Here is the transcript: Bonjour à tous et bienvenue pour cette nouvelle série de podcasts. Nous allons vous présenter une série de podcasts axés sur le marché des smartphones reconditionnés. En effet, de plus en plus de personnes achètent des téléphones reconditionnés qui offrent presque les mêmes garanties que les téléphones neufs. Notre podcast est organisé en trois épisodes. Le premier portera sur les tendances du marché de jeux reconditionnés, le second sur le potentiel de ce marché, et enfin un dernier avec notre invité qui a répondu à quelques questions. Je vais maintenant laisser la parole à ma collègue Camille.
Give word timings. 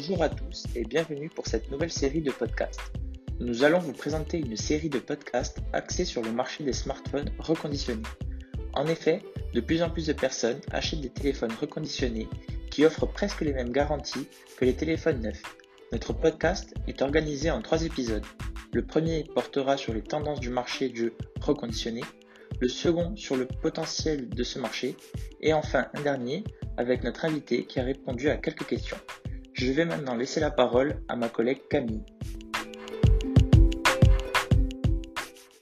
Bonjour 0.00 0.22
à 0.22 0.28
tous 0.28 0.64
et 0.76 0.84
bienvenue 0.84 1.28
pour 1.28 1.48
cette 1.48 1.72
nouvelle 1.72 1.90
série 1.90 2.20
de 2.20 2.30
podcasts. 2.30 2.92
Nous 3.40 3.64
allons 3.64 3.80
vous 3.80 3.92
présenter 3.92 4.38
une 4.38 4.56
série 4.56 4.90
de 4.90 5.00
podcasts 5.00 5.58
axés 5.72 6.04
sur 6.04 6.22
le 6.22 6.30
marché 6.30 6.62
des 6.62 6.72
smartphones 6.72 7.32
reconditionnés. 7.40 8.04
En 8.74 8.86
effet, 8.86 9.22
de 9.54 9.60
plus 9.60 9.82
en 9.82 9.90
plus 9.90 10.06
de 10.06 10.12
personnes 10.12 10.60
achètent 10.70 11.00
des 11.00 11.10
téléphones 11.10 11.50
reconditionnés 11.60 12.28
qui 12.70 12.84
offrent 12.84 13.06
presque 13.06 13.40
les 13.40 13.52
mêmes 13.52 13.72
garanties 13.72 14.28
que 14.56 14.64
les 14.64 14.76
téléphones 14.76 15.20
neufs. 15.20 15.42
Notre 15.90 16.12
podcast 16.12 16.72
est 16.86 17.02
organisé 17.02 17.50
en 17.50 17.60
trois 17.60 17.82
épisodes. 17.82 18.24
Le 18.72 18.86
premier 18.86 19.24
portera 19.24 19.76
sur 19.76 19.94
les 19.94 20.02
tendances 20.02 20.38
du 20.38 20.50
marché 20.50 20.90
de 20.90 20.96
jeux 20.96 21.16
reconditionnés, 21.40 22.04
le 22.60 22.68
second 22.68 23.16
sur 23.16 23.36
le 23.36 23.48
potentiel 23.48 24.28
de 24.28 24.44
ce 24.44 24.60
marché, 24.60 24.94
et 25.40 25.52
enfin 25.52 25.88
un 25.92 26.02
dernier 26.02 26.44
avec 26.76 27.02
notre 27.02 27.24
invité 27.24 27.64
qui 27.64 27.80
a 27.80 27.82
répondu 27.82 28.28
à 28.28 28.36
quelques 28.36 28.66
questions. 28.66 28.96
Je 29.58 29.72
vais 29.72 29.84
maintenant 29.84 30.14
laisser 30.14 30.38
la 30.38 30.52
parole 30.52 31.02
à 31.08 31.16
ma 31.16 31.28
collègue 31.28 31.62
Camille. 31.68 32.04